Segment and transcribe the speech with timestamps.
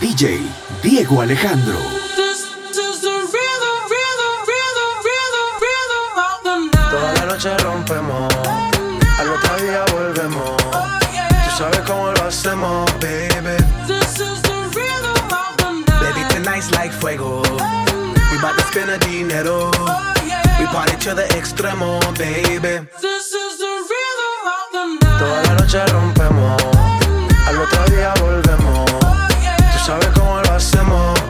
[0.00, 0.40] DJ
[0.82, 1.78] Diego Alejandro.
[6.90, 8.28] Toda la noche rompemos,
[9.18, 10.50] al otro día volvemos.
[10.72, 10.86] Oh,
[11.44, 13.56] Tú sabes cómo lo hacemos, baby.
[13.86, 15.86] This is the the.
[16.00, 17.42] Baby, tonight's like fuego.
[17.44, 19.70] Oh, We bout to spend a dinero.
[19.78, 20.14] Oh,
[20.58, 22.86] We party to the extremo, baby.
[23.00, 24.98] This is the the.
[25.18, 26.62] Toda la noche rompemos,
[27.46, 28.89] al otro día volvemos
[29.90, 31.29] sabes cómo lo hacemos.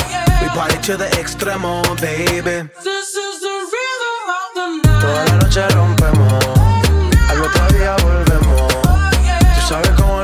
[0.55, 2.69] Party to the extremo, baby.
[2.83, 4.81] This is the rhythm.
[5.01, 6.45] Toda la noche rompemos,
[7.29, 8.73] al otro día volvemos.
[8.85, 9.09] Oh,
[9.55, 10.20] Tú sabes cómo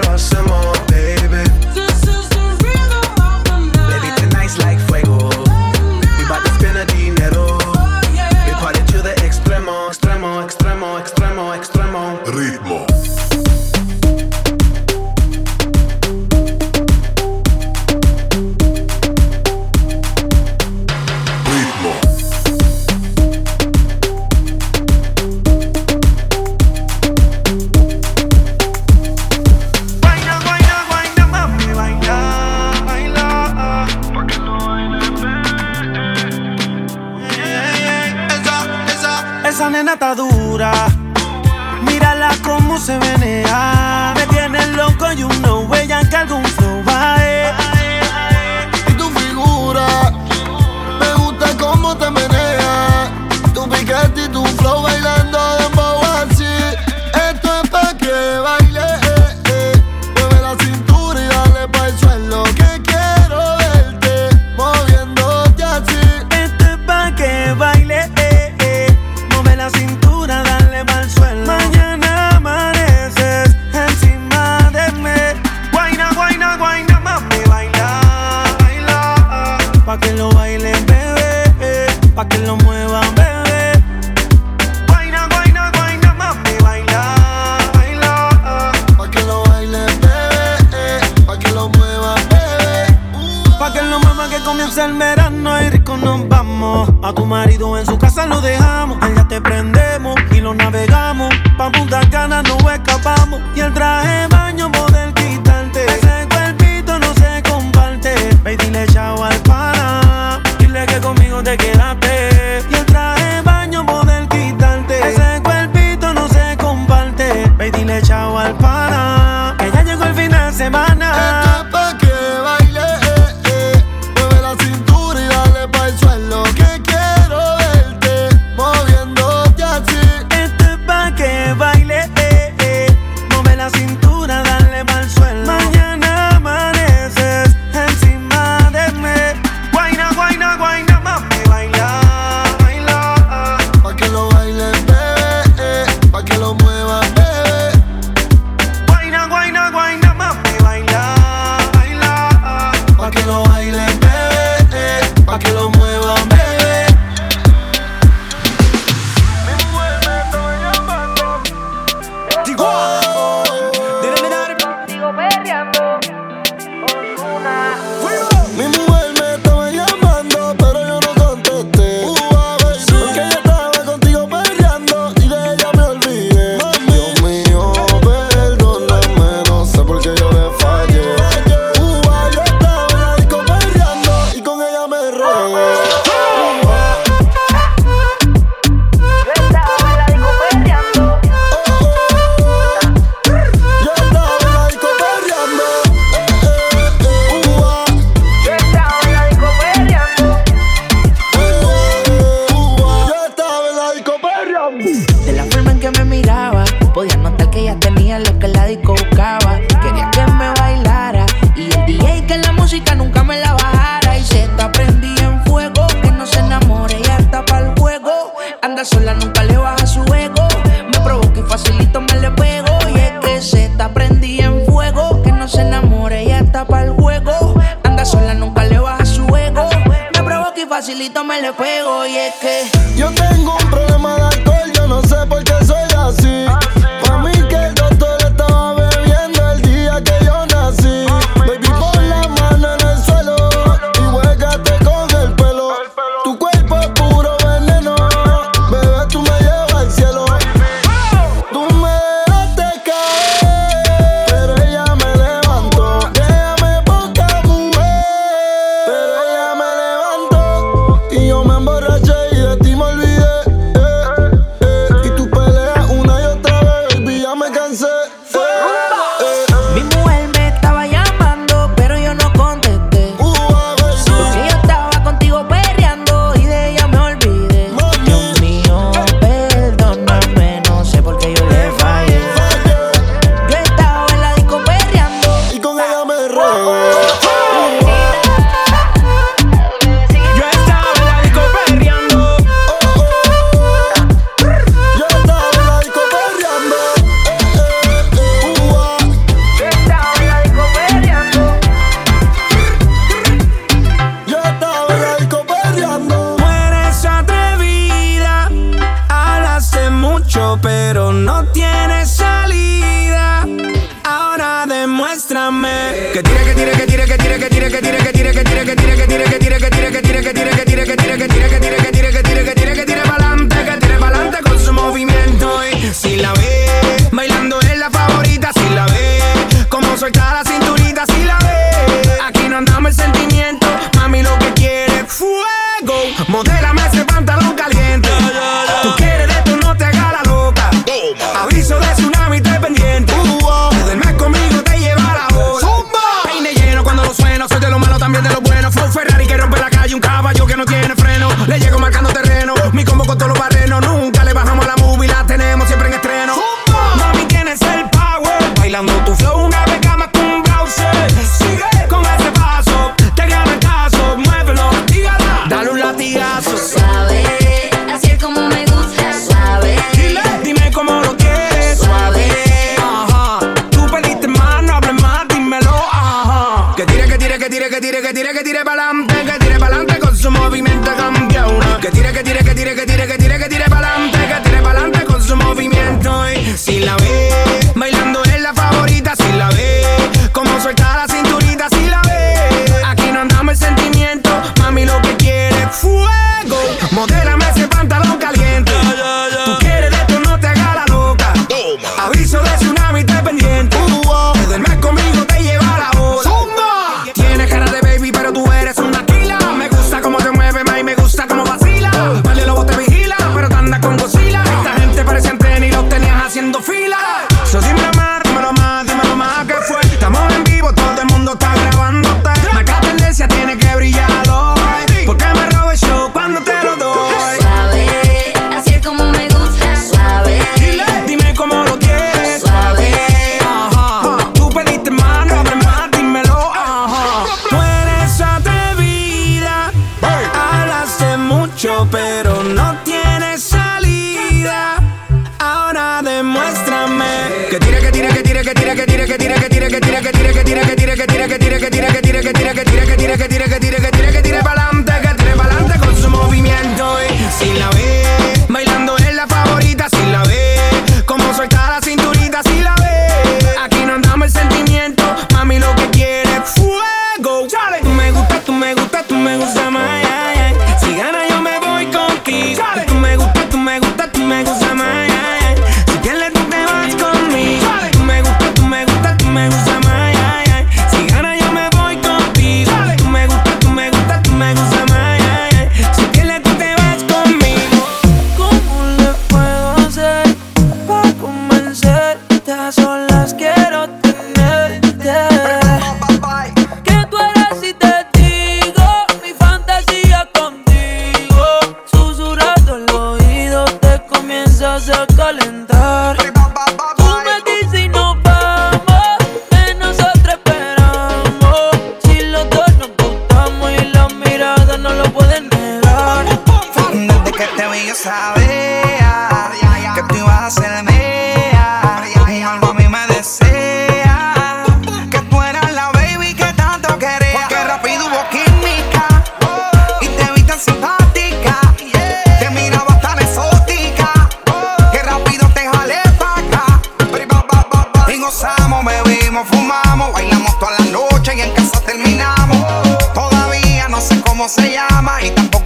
[208.67, 209.46] discoteca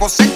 [0.08, 0.31] tiempo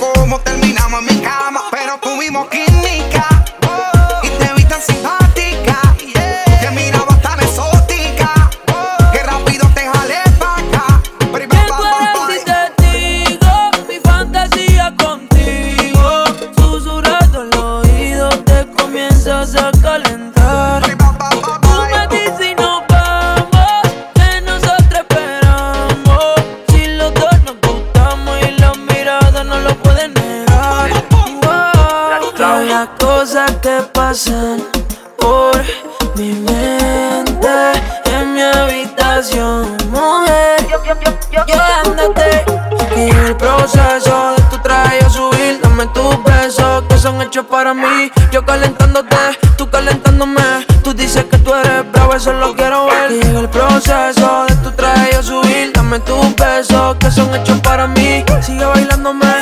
[47.57, 48.13] para mí.
[48.31, 49.17] Yo calentándote,
[49.57, 50.67] tú calentándome.
[50.85, 53.13] Tú dices que tú eres bravo, eso lo quiero ver.
[53.13, 55.73] Y llega el proceso de tu traje yo subir.
[55.73, 58.23] Dame tus besos que son hechos para mí.
[58.43, 59.36] Sigue bailándome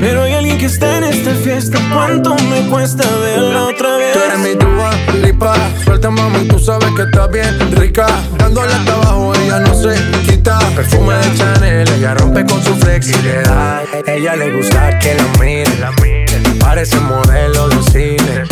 [0.00, 1.78] Pero hay alguien que está en esta fiesta.
[1.92, 4.12] ¿Cuánto me cuesta verla otra vez?
[4.12, 4.90] Tú eres mi duda,
[5.22, 5.54] lipa.
[5.84, 8.06] Suelta, mami, tú sabes que estás bien rica.
[8.38, 9.94] Dándole hasta abajo, ella no se
[10.26, 10.58] quita.
[10.74, 13.82] Perfume de Chanel, ella rompe con su flexibilidad.
[14.06, 15.72] Ella le gusta que la mire.
[16.58, 18.51] Parece modelo de cine.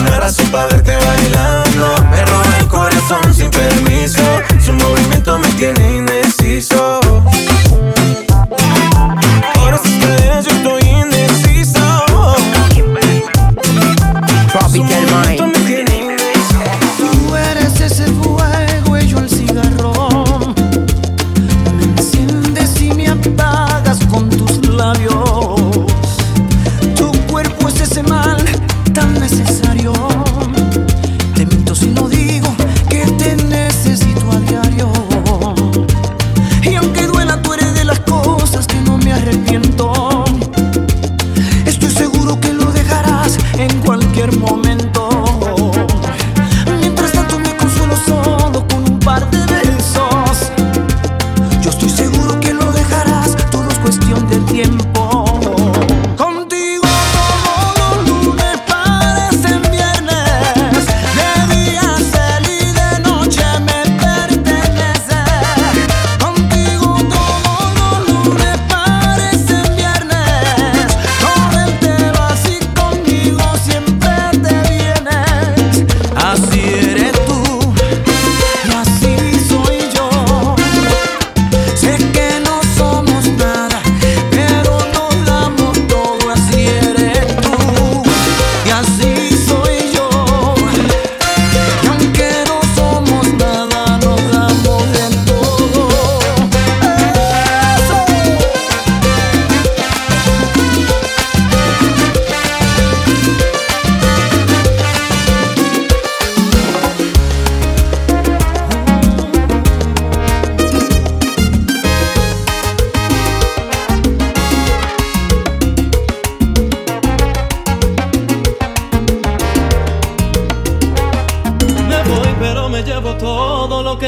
[0.00, 1.94] una razón para verte bailando.
[2.10, 4.22] Me roba el corazón sin permiso.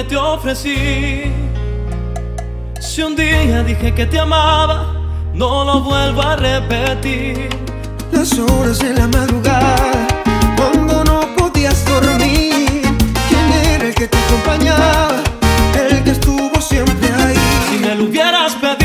[0.03, 1.23] Que te ofrecí.
[2.81, 4.95] Si un día dije que te amaba,
[5.35, 7.49] no lo vuelvo a repetir.
[8.11, 10.07] Las horas de la madrugada,
[10.57, 12.83] cuando no podías dormir.
[13.29, 15.23] ¿Quién era el que te acompañaba?
[15.75, 17.37] El que estuvo siempre ahí.
[17.71, 18.82] Si me lo hubieras pedido,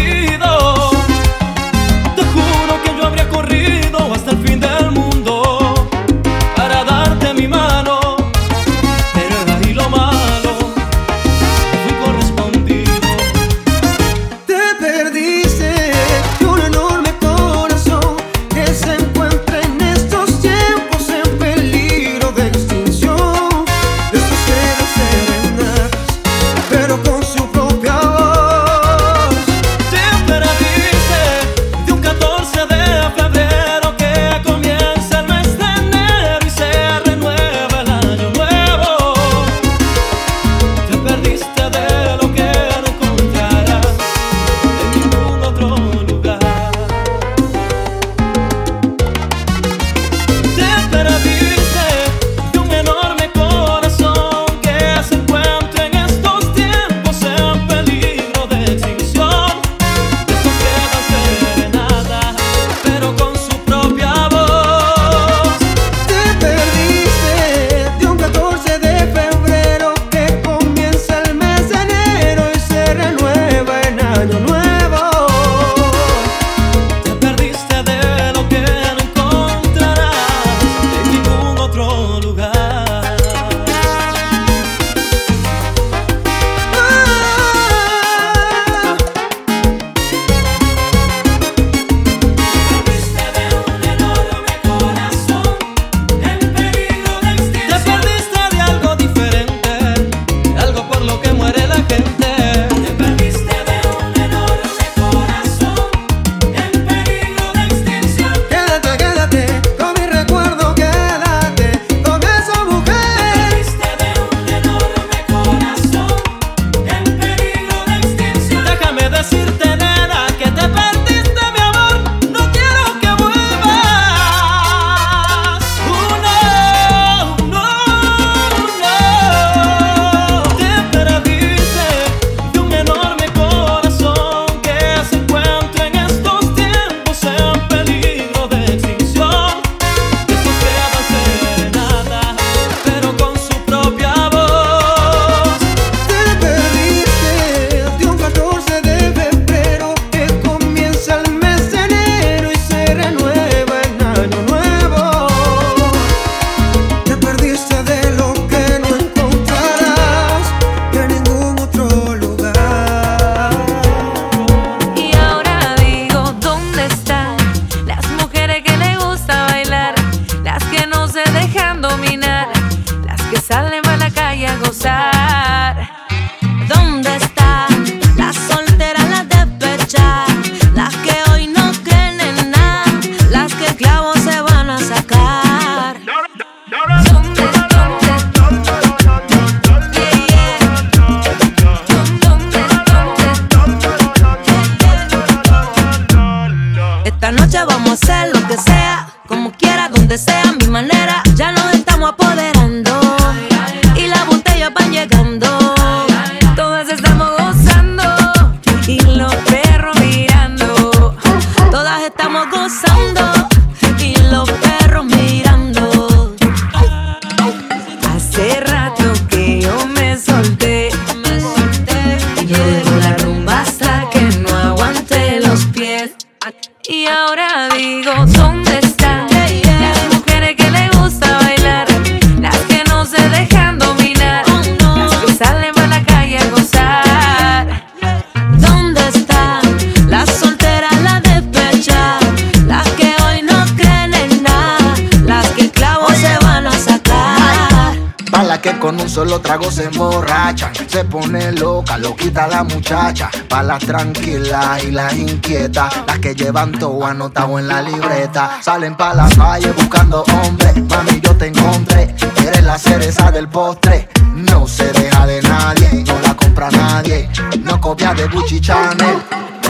[252.45, 257.81] la muchacha, para las tranquilas y las inquietas, las que llevan todo anotado en la
[257.81, 258.59] libreta.
[258.61, 262.13] Salen para la calle buscando hombres, mami yo te encontré,
[262.45, 264.09] eres la cereza del postre.
[264.35, 267.27] No se deja de nadie, no la compra nadie,
[267.61, 269.17] no copia de Gucci Chanel.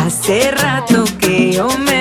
[0.06, 1.97] Hace rato que yo me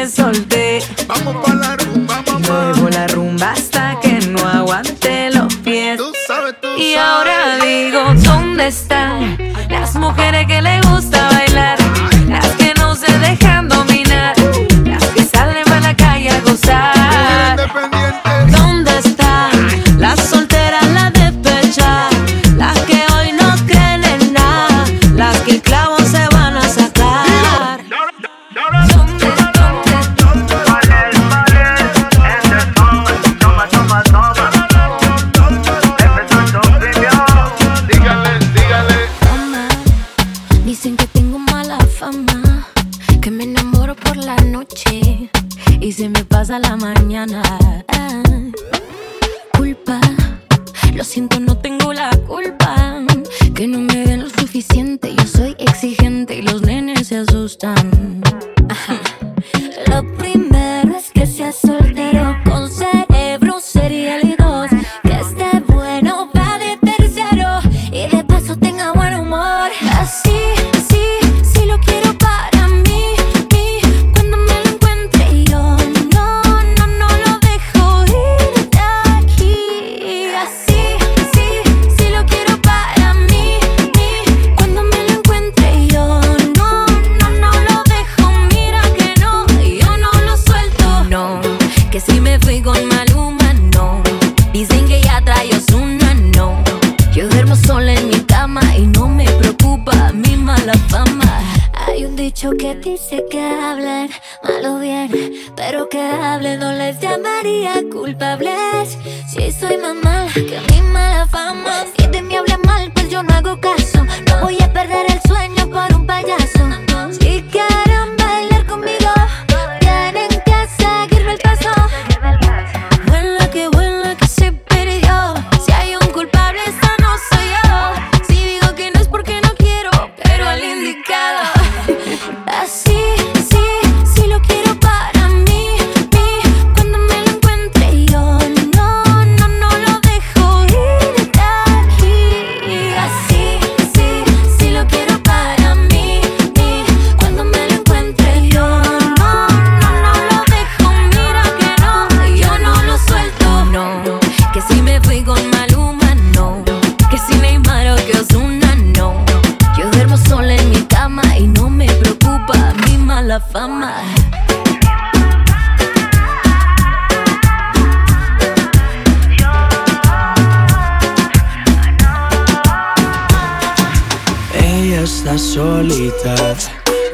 [175.17, 176.35] está solita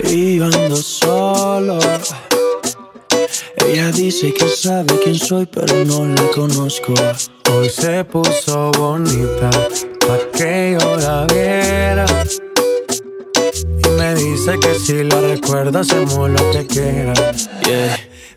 [0.03, 1.79] y ando solo.
[3.57, 6.95] Ella dice que sabe quién soy, pero no la conozco.
[7.53, 9.51] Hoy se puso bonita
[10.05, 12.07] pa' que yo la viera.
[13.85, 17.15] Y me dice que si la recuerda, hacemos lo que quiera.
[17.65, 18.12] Yeah.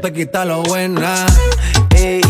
[0.00, 1.26] Te quita lo buena.
[1.94, 2.22] Ey,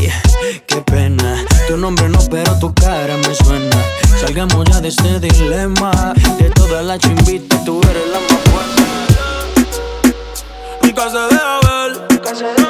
[0.66, 1.44] qué pena.
[1.68, 3.76] Tu nombre no, pero tu cara me suena.
[4.20, 5.90] Salgamos ya de este dilema.
[6.38, 8.84] De todas las chimbitas, tú eres la más buena.
[10.82, 12.69] Nunca se deja ver,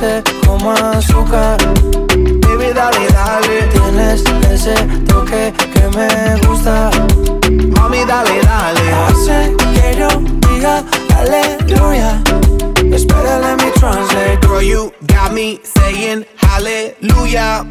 [0.00, 1.58] dulce como azúcar.
[2.08, 3.62] Baby, dale, dale.
[3.72, 4.74] Tienes ese
[5.06, 6.90] toque que me gusta.
[7.76, 8.92] Mami, dale, dale.
[8.92, 10.08] Hace que yo
[10.48, 10.82] diga
[11.18, 12.20] aleluya.
[12.92, 14.40] Espera, let me translate.
[14.42, 17.66] Girl, you got me saying hallelujah.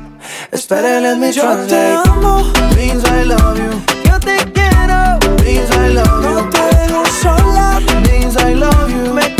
[0.51, 1.93] Espera, let me translate.
[1.93, 2.43] Yo te amo.
[2.75, 3.71] Means I love you.
[4.09, 5.19] Yo te quiero.
[5.43, 6.35] Means I love you.
[6.35, 7.79] No te dejo sola.
[8.07, 9.13] Means I love you.
[9.13, 9.38] Me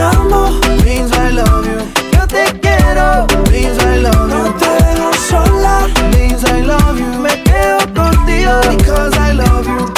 [0.00, 0.50] amo.
[0.84, 1.80] Means I love you.
[2.12, 3.26] Yo te quiero.
[3.50, 4.38] Means I love you.
[4.38, 5.88] No te dejo sola.
[6.12, 7.18] Means I love you.
[7.20, 8.60] Me quedo contigo.
[8.76, 9.92] Because I love you.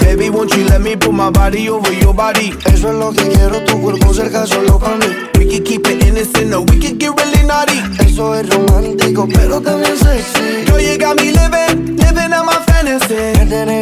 [0.00, 2.52] Baby, won't you let me put my body over your body?
[2.66, 5.06] Eso es lo que quiero, tu cuerpo cerca solo para mí.
[5.38, 7.80] We can keep it innocent or we can get really naughty.
[7.98, 10.66] Eso es romántico, pero también sexy.
[10.66, 11.58] Girl, you tienes viviendo
[11.92, 13.81] y tienes en Me tienes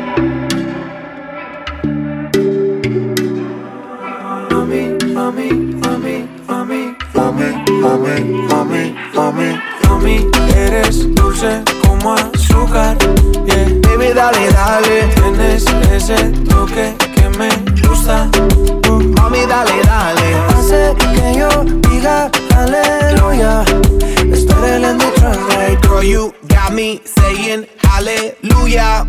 [5.31, 7.47] Mami, mami, mami, mami,
[7.81, 8.15] Mami,
[8.51, 10.29] mami, mami, mami.
[10.57, 12.97] eres dulce como azúcar,
[13.45, 13.69] yeah.
[13.81, 15.07] Baby, dale, dale.
[15.15, 16.17] Tienes ese
[16.49, 17.47] toque que me
[17.87, 18.27] gusta.
[18.89, 20.35] Mami, dale, dale.
[20.53, 23.63] Hace que yo diga aleluya.
[24.33, 25.79] Espera, translate.
[25.87, 29.07] Girl, you got me saying hallelujah.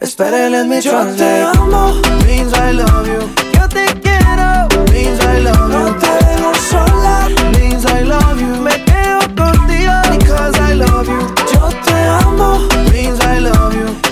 [0.00, 1.58] Espera, me Yo te translate.
[1.58, 1.92] amo,
[2.26, 3.28] Means I love you.
[3.52, 4.67] yo te quiero,
[4.98, 5.94] Means I love no you.
[6.00, 7.28] te dejo sola.
[7.56, 8.60] Means I love you.
[8.60, 11.20] Me quedo contigo Because I love you.
[11.52, 12.58] Yo te amo,
[12.92, 14.07] Means I love you.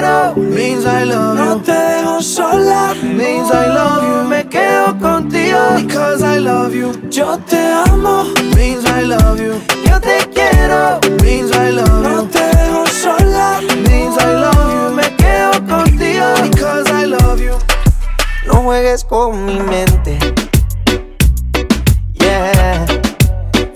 [0.00, 1.60] Quiero, Means I love no you.
[1.62, 2.94] te dejo sola.
[3.02, 4.28] Means I love you.
[4.28, 6.92] Me quedo contigo Because I love you.
[7.10, 8.24] Yo te amo,
[8.56, 9.60] Means I love you.
[9.86, 12.28] yo te quiero, Means I love no you.
[12.28, 13.60] te dejo sola.
[13.88, 14.94] Means I love you.
[14.94, 17.56] Me quedo contigo Because I love you.
[18.46, 20.18] No juegues con mi mente.
[22.14, 22.86] Yeah.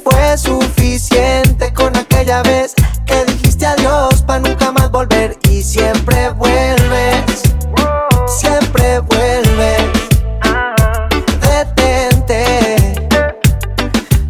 [0.02, 2.74] Fue suficiente con aquella vez
[4.94, 7.42] volver y siempre vuelves.
[8.28, 9.82] Siempre vuelves.
[11.40, 12.94] Detente.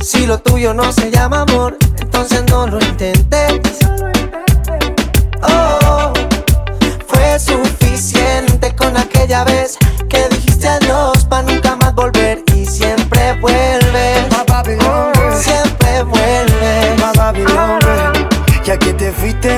[0.03, 3.77] Si lo tuyo no se llama amor, entonces no lo intentes.
[5.43, 6.15] Oh,
[7.09, 9.77] fue suficiente con aquella vez
[10.09, 14.25] que dijiste adiós para nunca más volver y siempre vuelves.
[15.35, 16.45] Siempre vuelves.
[18.65, 19.54] Ya que te fuiste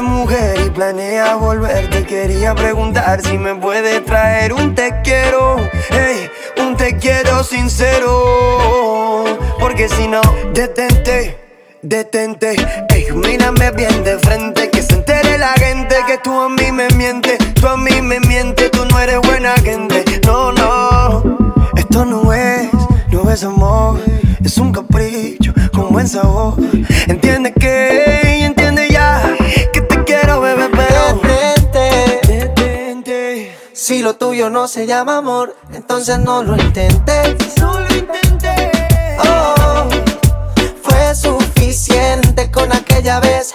[1.16, 5.56] planeas volver, te quería preguntar si me puedes traer un te quiero,
[5.90, 9.24] hey, un te quiero sincero.
[9.58, 10.20] Porque si no,
[10.52, 11.38] detente,
[11.82, 12.56] detente,
[12.90, 16.88] ey, mírame bien de frente, que se entere la gente que tú a mí me
[34.76, 37.56] se llama amor, entonces no lo intentes.
[37.58, 38.70] No lo intenté.
[39.20, 39.88] Oh,
[40.82, 43.54] fue suficiente con aquella vez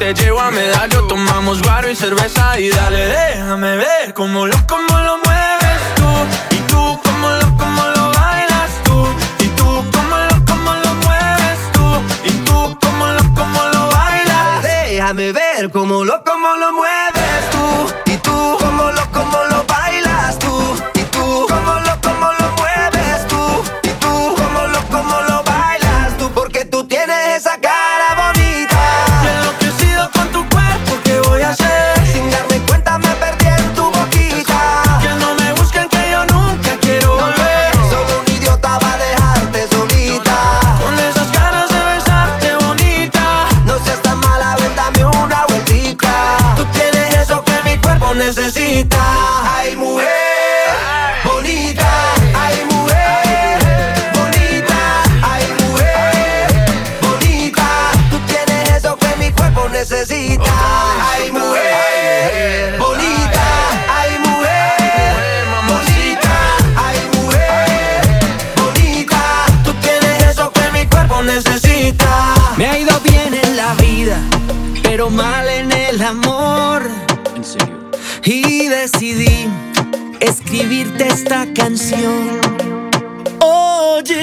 [0.00, 1.06] te llevo a medallo.
[1.06, 2.89] Tomamos guaro y cerveza y dale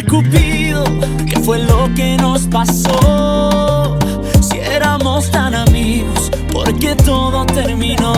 [0.09, 0.85] Cupido,
[1.29, 3.97] ¿qué fue lo que nos pasó?
[4.41, 8.13] Si éramos tan amigos, porque todo terminó?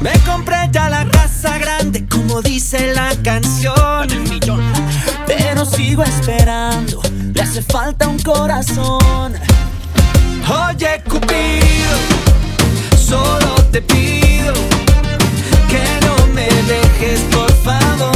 [0.00, 4.08] Me compré ya la raza grande, como dice la canción.
[5.26, 7.00] Pero sigo esperando,
[7.32, 9.32] le hace falta un corazón.
[10.68, 11.96] Oye, Cupido,
[12.98, 14.52] solo te pido
[15.68, 18.15] que no me dejes, por favor.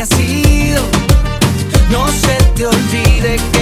[0.00, 3.59] te has no se te olvide que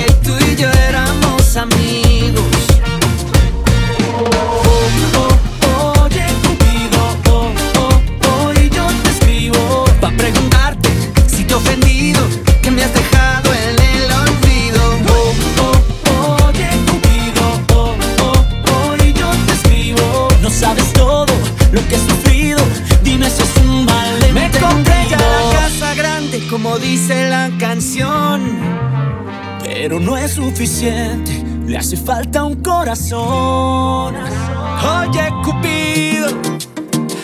[29.64, 34.14] pero no es suficiente, le hace falta un corazón.
[34.14, 36.28] Oye, Cupido,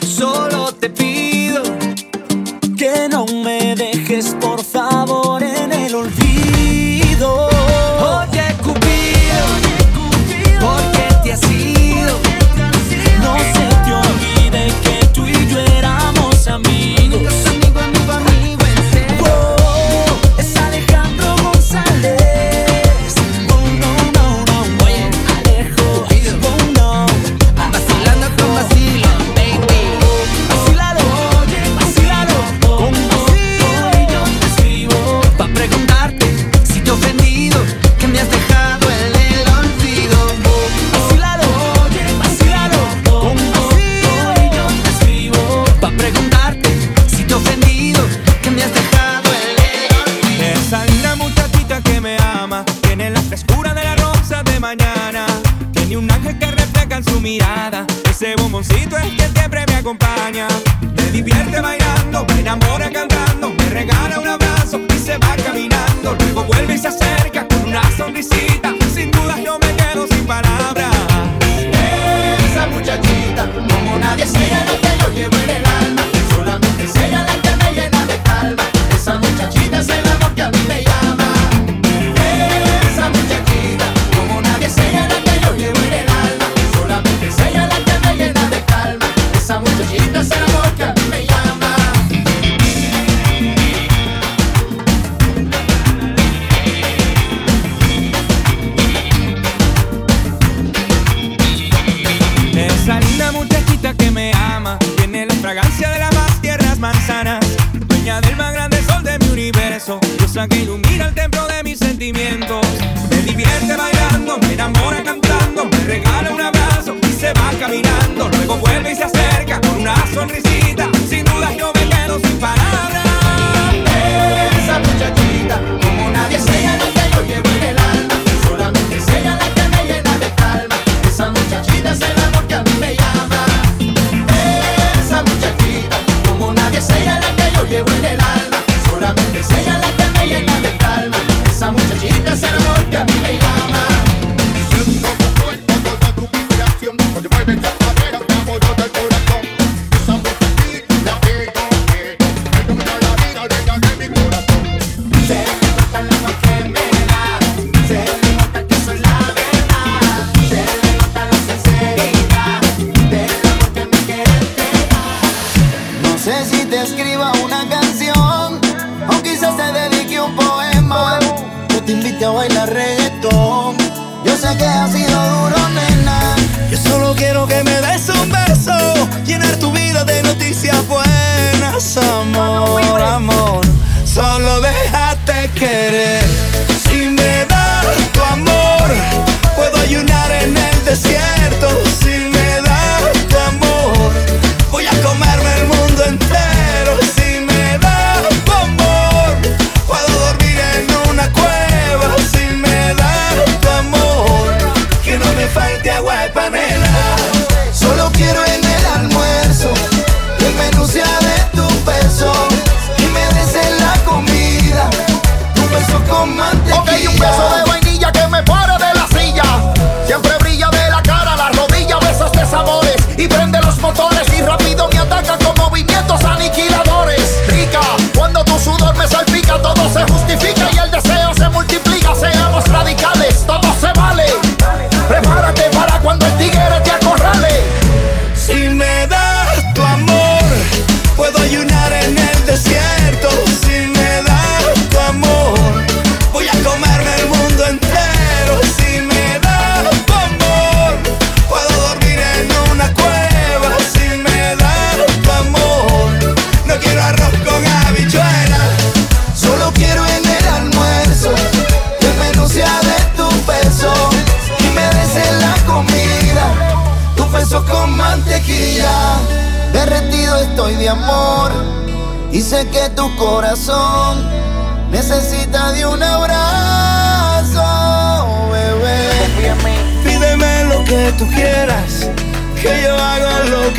[0.04, 1.62] solo te pido
[2.76, 4.63] que no me dejes por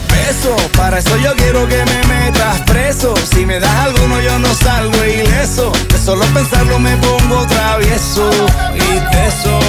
[0.08, 3.14] Beso, para eso yo quiero que me metas preso.
[3.32, 5.70] Si me das alguno, yo no salgo ileso.
[5.88, 8.30] De solo pensarlo me pongo travieso
[8.74, 9.60] y teso.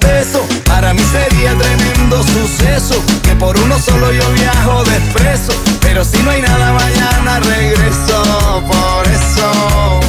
[0.00, 3.02] Beso, para mí sería tremendo suceso.
[3.22, 5.52] Que por uno solo yo viajo despreso.
[5.80, 8.62] Pero si no hay nada, mañana regreso.
[8.66, 10.00] Por eso,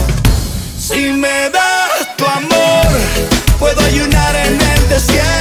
[0.79, 1.70] si me das
[3.73, 5.40] puedo ayunar en el desierto.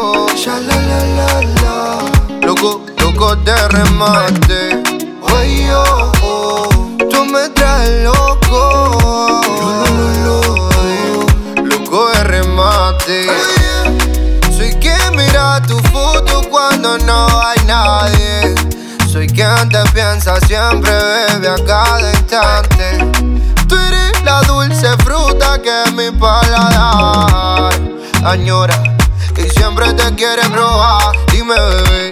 [3.71, 4.83] remate.
[5.27, 6.69] Ay, oh, oh.
[7.09, 9.41] Tú me traes loco.
[11.63, 13.27] Loco de remate.
[14.55, 18.55] Soy quien mira tu foto cuando no hay nadie.
[19.11, 22.97] Soy quien te piensa siempre, bebe a cada instante.
[23.67, 27.73] Tú eres la dulce fruta que mi paladar
[28.23, 28.81] añora
[29.37, 31.15] y siempre te quiere probar.
[31.31, 32.11] Dime, bebé,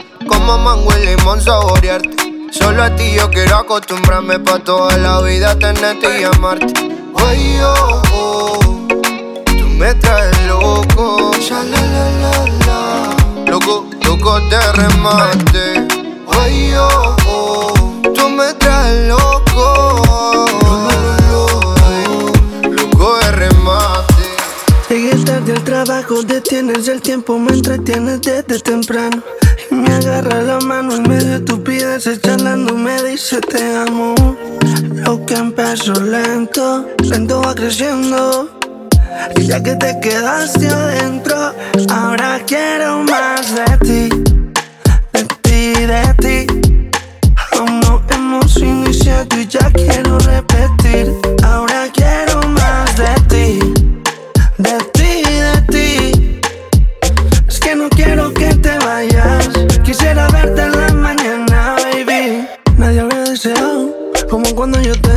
[0.31, 2.47] Como mango y limón saborearte.
[2.51, 6.73] Solo a ti yo quiero acostumbrarme pa' toda la vida tenerte y amarte.
[7.15, 8.59] Ay, oh, oh.
[9.45, 11.63] Tú me traes loco, ya.
[13.45, 15.87] Loco, loco de remate.
[16.39, 17.73] Ay, oh, oh.
[18.15, 20.45] Tú me traes loco.
[22.63, 24.23] Loco de remate.
[24.89, 29.21] Llegué tarde al trabajo, detienes el tiempo, me entretienes desde temprano.
[29.81, 34.13] Me agarra la mano en medio de estupideces, charlando me dice te amo.
[34.93, 38.59] Lo que empezó lento, lento va creciendo.
[39.37, 41.53] Y ya que te quedaste adentro,
[41.89, 44.09] ahora quiero más de ti,
[45.13, 46.91] de ti, de ti.
[47.57, 51.11] Aún no hemos iniciado y ya quiero repetir.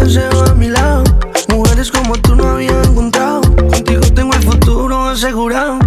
[0.04, 1.02] Deseo a mi lado.
[1.48, 3.40] Mujeres como tú no había encontrado.
[3.40, 5.78] Contigo tengo el futuro asegurado.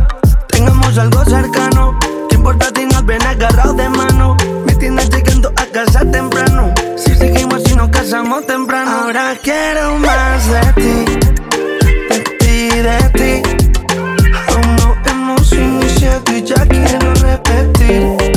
[0.48, 1.98] Tengamos algo cercano.
[2.30, 4.36] ¿Qué importa si nos ven agarrados de mano?
[4.66, 6.74] Me tienes llegando a casa temprano.
[6.96, 8.92] Si seguimos y nos casamos temprano.
[8.92, 11.06] Ahora quiero más de ti.
[12.10, 13.50] De ti, de ti.
[14.50, 18.37] Aún no hemos iniciado y ya quiero repetir.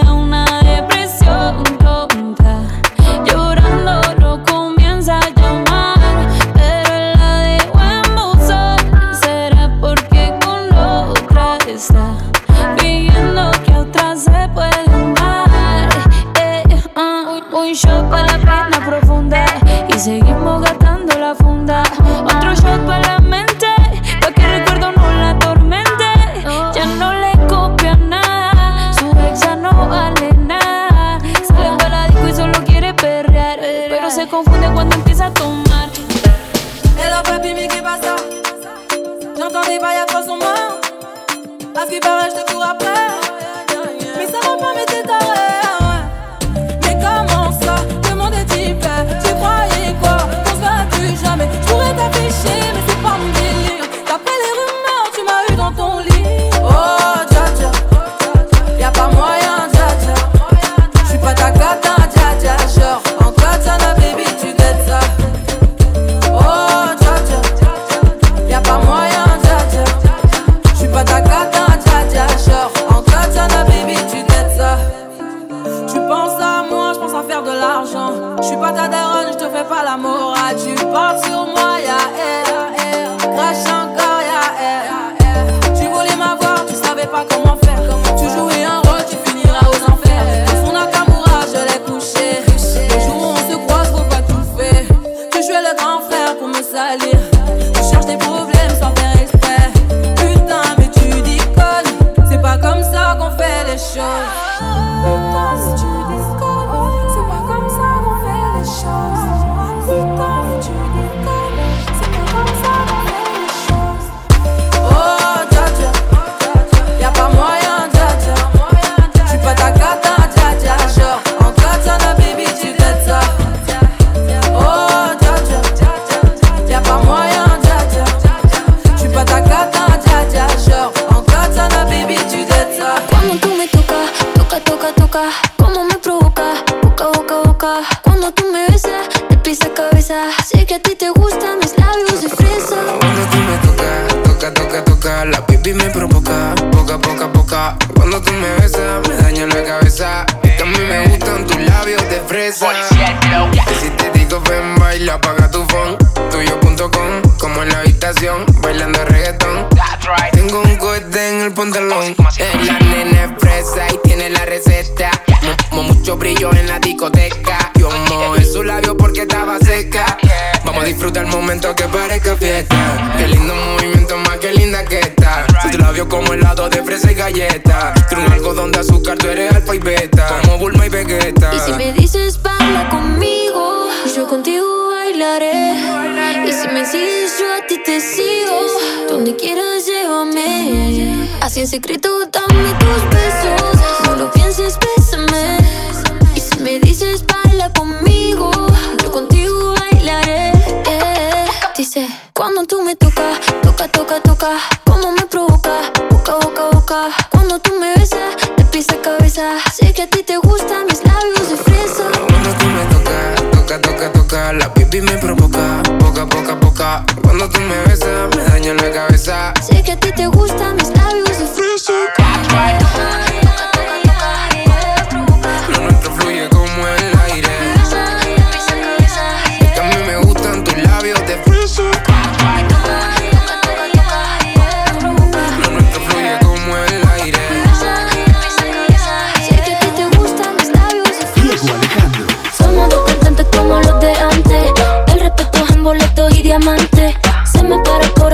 [206.81, 207.09] boca.
[207.29, 209.57] Cuando tú me besas, te pisa cabeza.
[209.73, 212.03] Sé que a ti te gustan mis labios de fresa.
[212.27, 214.53] Cuando tú me tocas, toca, toca, toca.
[214.53, 217.05] La pipi me provoca, poca, poca, poca.
[217.21, 219.53] Cuando tú me besas, me daña la cabeza.
[219.61, 221.93] Sé que a ti te gustan mis labios de fresa.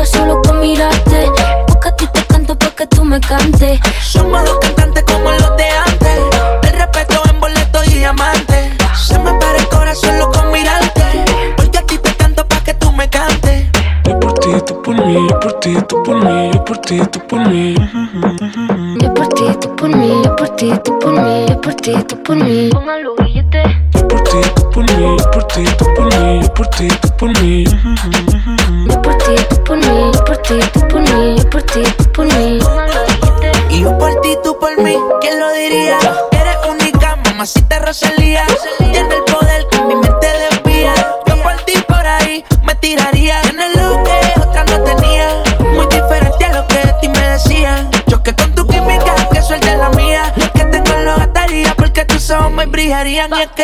[0.07, 1.31] solo con mirarte.
[1.67, 3.79] Porque a ti te canto pa que tú me cantes.
[4.01, 6.19] Somos dos cantantes como los de antes.
[6.61, 8.71] Te respeto en boleto y diamante.
[8.95, 11.03] Se me para el corazón solo con mirarte.
[11.55, 13.67] Porque a ti te canto pa que tú me cantes.
[14.05, 17.01] Yo por ti, tú por mí, yo por ti, tú por mí, yo por ti,
[17.11, 17.75] tú por mí.
[19.01, 21.93] Yo por ti, tú por mí, yo por ti, tú por mí, yo por ti,
[22.07, 22.69] tú por mí.
[22.71, 23.63] Póngalo billete.
[23.93, 26.87] Yo por ti, tú por mí, yo por ti, tú por mí, yo por ti,
[27.01, 27.65] tú por mí
[30.47, 32.59] tú por mí, yo por ti, tú por mí.
[33.69, 35.97] Y yo por ti, tú por mí, ¿quién lo diría?
[36.31, 38.45] Eres única, mamacita Rosalía.
[38.77, 40.93] Tiene el poder que mi mente desvía.
[41.25, 43.41] Yo por ti, por ahí, me tiraría.
[43.41, 45.43] Tienes lo que otra no tenía.
[45.73, 47.89] Muy diferente a lo que de ti me decían.
[48.09, 50.33] Choque con tu química, que suelte la mía.
[50.53, 53.31] Que te lo gastaría porque tus ojos me brillarían.
[53.35, 53.63] Y es que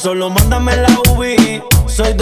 [0.00, 1.62] Solo mándame la UBI.
[1.86, 2.14] Soy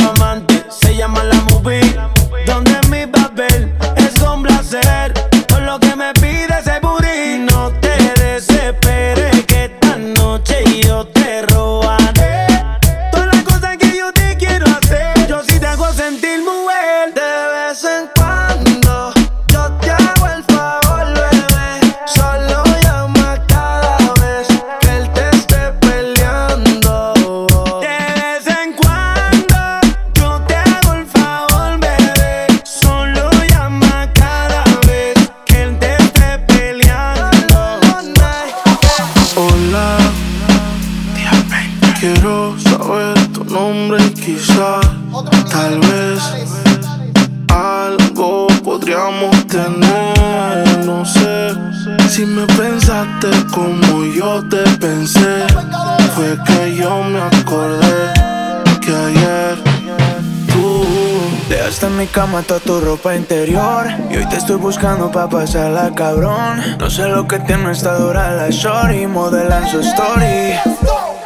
[64.78, 69.80] buscando pa' pasarla cabrón No sé lo que tiene esta dura la shorty Modelan su
[69.80, 70.55] story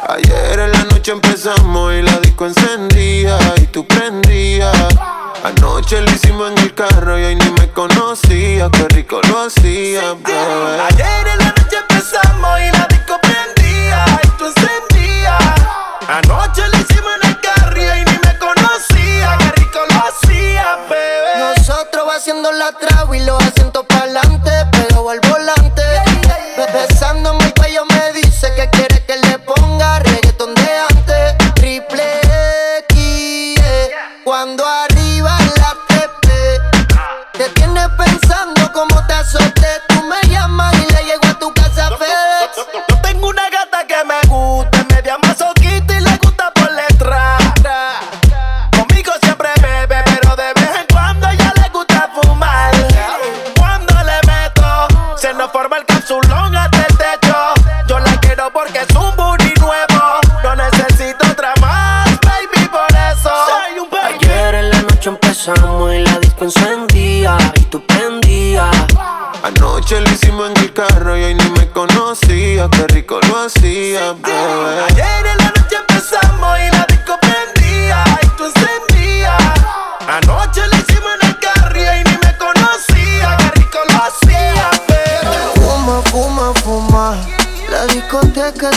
[0.09, 4.75] Ayer en la noche empezamos y la disco encendía y tú prendías.
[5.43, 10.13] Anoche lo hicimos en el carro y hoy ni me conocía, qué rico lo hacía,
[10.13, 10.81] bebé.
[10.91, 15.39] Ayer en la noche empezamos y la disco prendía y tú encendías.
[16.07, 16.72] Anoche
[22.79, 24.62] trago y los asientos pa'lante, pero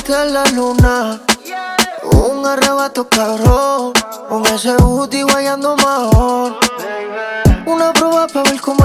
[0.09, 1.21] la luna.
[2.13, 3.93] Un arrebato cabrón.
[4.29, 6.66] Con ese booty guayando mejor.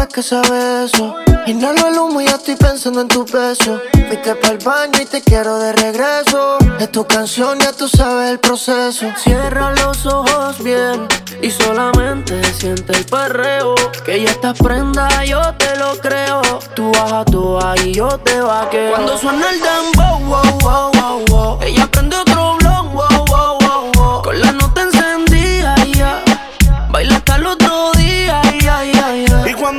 [0.08, 1.16] Que sabe eso.
[1.46, 3.82] Inhalo el humo y ya estoy pensando en tu beso.
[4.08, 6.58] Fuiste para el baño y te quiero de regreso.
[6.80, 9.08] Es tu canción, ya tú sabes el proceso.
[9.18, 11.08] Cierra los ojos bien
[11.42, 13.76] y solamente siente el perreo.
[14.06, 16.42] Que ya estás prenda, yo te lo creo.
[16.76, 18.92] Tú bajas tú y yo te vaqueo.
[18.92, 21.60] Cuando suena el dembow, wow, wow, wow, wow.
[21.62, 22.16] Ella prende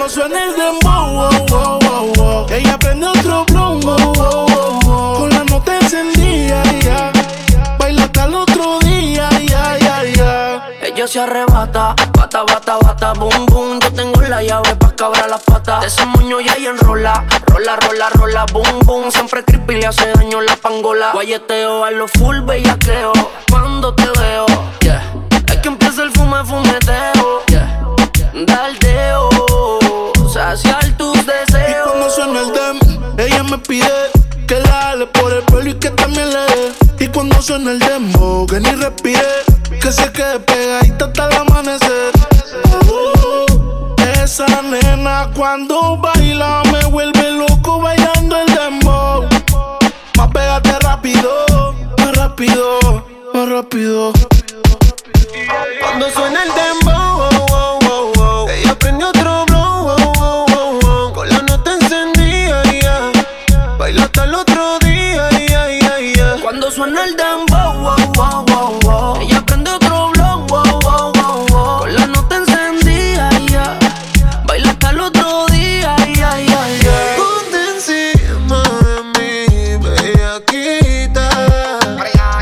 [0.08, 2.46] suena el dembow, wow, wow, wow, wow.
[2.50, 5.18] Ella prende otro blon, wow, wow, wow, wow.
[5.18, 7.12] Con la nota encendida, ya.
[7.78, 10.68] Baila hasta el otro día, ya, ya, ya.
[10.82, 13.80] Ella se arrebata, bata, bata, bata, boom, boom.
[13.80, 15.80] Yo tengo la llave pa' cabrar las patas.
[15.80, 19.10] De ese moño ya y enrola, rola, rola, rola, boom, boom.
[19.10, 21.12] Siempre creepy le hace daño la pangola.
[21.12, 23.12] Guayeteo a lo full bellaqueo.
[23.50, 24.46] Cuando te veo,
[24.80, 25.02] yeah.
[25.46, 27.78] Es que empieza el fume, fumeteo, yeah.
[28.46, 29.28] Daldeo,
[30.56, 31.70] saciar tus deseos.
[31.70, 32.78] Y cuando suena el dem,
[33.18, 34.10] ella me pide
[34.46, 37.04] que la ale por el pelo y que también le dé.
[37.04, 39.44] Y cuando suena el demo, que ni respire,
[39.80, 42.12] que se quede pegadita hasta el amanecer.
[42.86, 49.24] Uh, esa nena cuando baila me vuelve loco bailando el dembow.
[50.18, 52.78] Más pégate rápido, más rápido,
[53.32, 54.12] más rápido.
[55.80, 57.11] Cuando suena el dembow,
[66.94, 69.20] El dembow, wow, wow, wow, wow.
[69.20, 71.78] Ella prende otro blon, wow, wow, wow, wow.
[71.80, 73.78] Con la nota encendida, ya.
[74.44, 77.16] Baila hasta el otro día, ya, ya, ya.
[77.16, 81.28] Ponte encima de mí, bellaquita.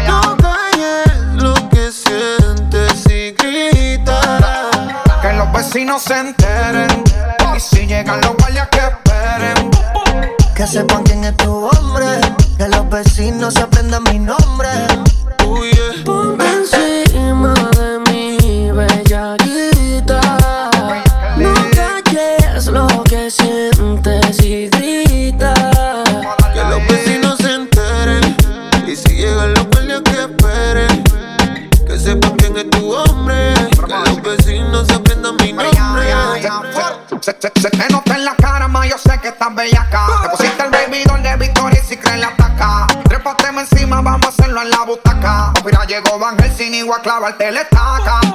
[0.06, 4.70] No calles lo que sientes y grita.
[5.22, 7.04] Que los vecinos se enteren.
[7.56, 9.70] Y si llegan los guardias que esperen.
[10.54, 12.20] Que sepan quién es tu hombre.
[12.58, 14.89] Que los vecinos se aprendan nombre.
[46.90, 48.29] Helsing y voy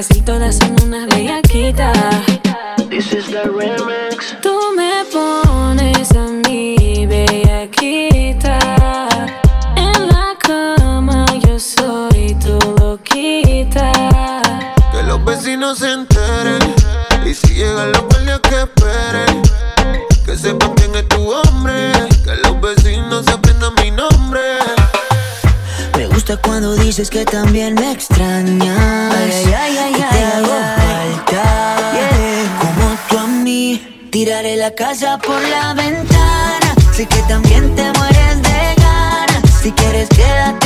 [0.00, 1.94] si todas son unas bellaquitas.
[2.88, 4.34] This is the remix.
[4.40, 8.58] Tú me pones a mí bellaquita.
[9.76, 13.92] En la cama yo soy tu loquita.
[14.92, 16.74] Que los vecinos se enteren.
[17.26, 19.42] Y si llegan los guardias que esperen.
[20.24, 21.92] Que sepan quién es tu hombre.
[22.24, 24.40] Que los vecinos aprendan mi nombre.
[25.98, 27.74] Me gusta cuando dices que también
[34.82, 36.74] casa por la ventana.
[36.92, 39.42] Sé que también te mueres de ganas.
[39.62, 40.61] Si quieres, quédate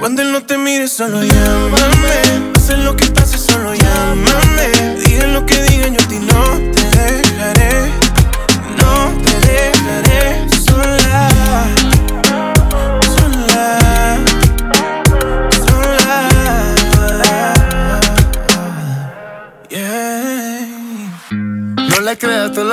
[0.00, 2.52] Cuando él no te mire, solo llámame.
[2.56, 4.96] Hacen lo que pase, solo llámame.
[5.04, 6.42] Digan lo que digan, yo a ti no
[6.72, 7.90] te dejaré.
[8.76, 10.13] No te dejaré.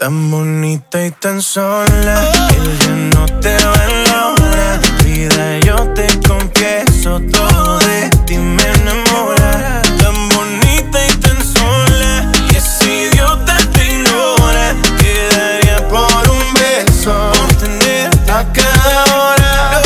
[0.00, 2.32] Tan bonita y tan sola.
[2.48, 4.80] Que ya no te va en la.
[5.04, 9.82] Vida, yo te confieso todo de ti me enamora.
[10.00, 12.32] Tan bonita y tan sola.
[12.50, 14.74] Y ese idiota te ignora.
[14.98, 17.32] Quedaría por un beso.
[17.34, 19.82] Por a cada hora.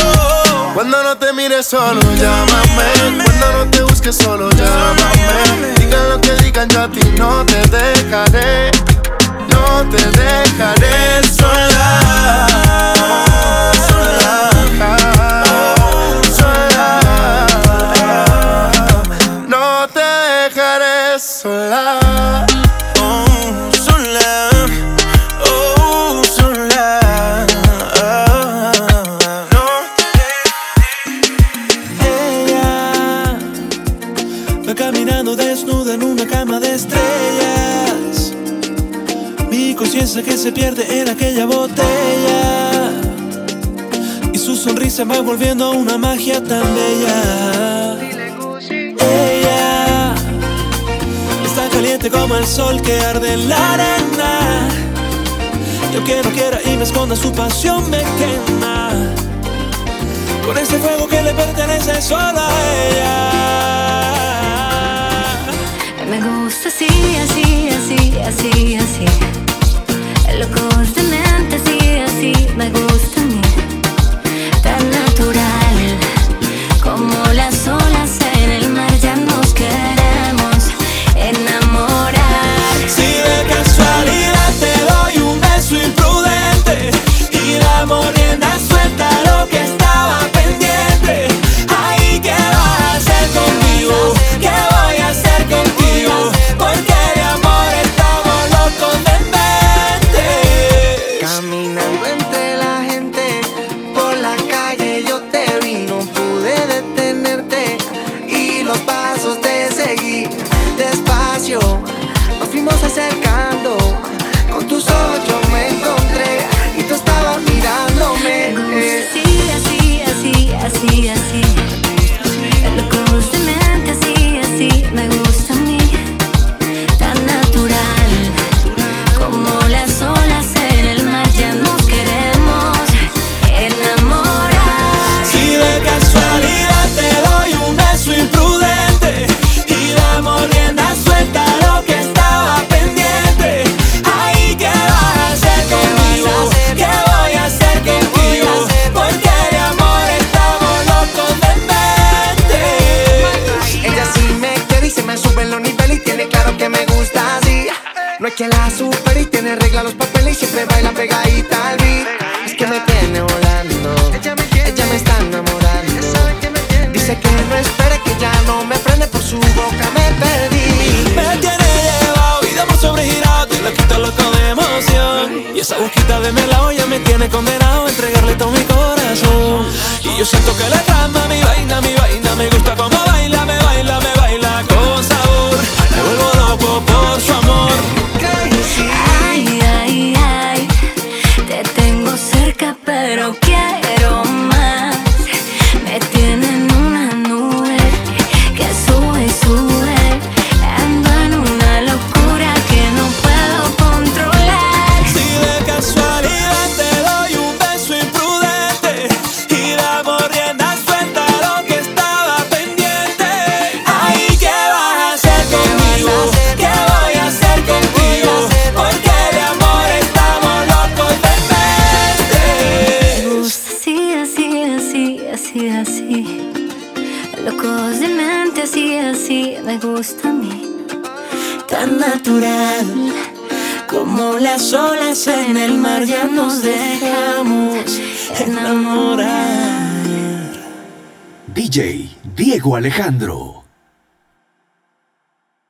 [0.74, 3.24] Cuando no te mires solo, llámame.
[3.24, 5.74] Cuando no te busques solo, llámame.
[5.76, 8.83] Digan lo que digan, yo a ti no te dejaré.
[9.90, 11.63] Te dejaré sola.
[40.44, 42.90] Se pierde en aquella botella.
[44.30, 47.96] Y su sonrisa va volviendo una magia tan bella.
[49.00, 50.14] Ella
[51.46, 54.68] está caliente como el sol que arde en la arena.
[55.94, 58.90] Yo que no quiera y me esconda su pasión me quema.
[60.44, 62.50] Con ese fuego que le pertenece solo a
[62.84, 63.30] ella.
[66.10, 66.86] Me gusta así,
[67.24, 69.43] así, así, así, así.
[70.38, 72.48] Locos de mente, así, así.
[72.56, 72.93] Me gusta